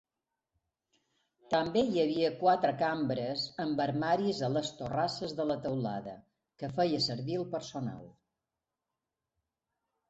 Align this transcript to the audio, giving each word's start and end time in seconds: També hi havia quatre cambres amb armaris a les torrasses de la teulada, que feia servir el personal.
També 1.53 1.83
hi 1.89 1.99
havia 2.03 2.31
quatre 2.39 2.71
cambres 2.79 3.43
amb 3.65 3.83
armaris 3.85 4.41
a 4.49 4.49
les 4.55 4.73
torrasses 4.81 5.37
de 5.41 5.47
la 5.53 5.59
teulada, 5.69 6.17
que 6.63 6.73
feia 6.81 7.07
servir 7.11 7.41
el 7.45 7.49
personal. 7.57 8.11